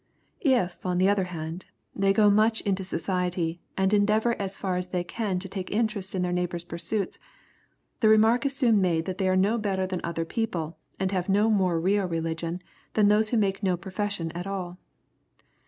If, 0.39 0.83
on 0.83 0.97
the 0.97 1.07
other 1.07 1.25
hand, 1.25 1.65
they 1.95 2.11
go 2.11 2.31
much 2.31 2.61
into 2.61 2.83
society, 2.83 3.61
and 3.77 3.93
endeavor 3.93 4.33
as 4.41 4.57
far 4.57 4.75
as 4.75 4.87
they 4.87 5.03
can 5.03 5.37
to 5.37 5.47
take 5.47 5.69
interest 5.69 6.15
in 6.15 6.23
their 6.23 6.31
neighbor's 6.31 6.63
pursuits, 6.63 7.19
the 7.99 8.09
remark 8.09 8.43
is 8.43 8.55
soon 8.55 8.81
made 8.81 9.05
that 9.05 9.19
they 9.19 9.29
are 9.29 9.35
no 9.37 9.59
better 9.59 9.85
than 9.85 10.01
other 10.03 10.25
people, 10.25 10.79
and 10.99 11.11
have 11.11 11.29
no 11.29 11.51
more 11.51 11.79
real 11.79 12.07
religion 12.07 12.63
than 12.93 13.09
those 13.09 13.29
who 13.29 13.37
make 13.37 13.61
no 13.61 13.77
profession 13.77 14.31
at 14.31 14.47
all. 14.47 14.79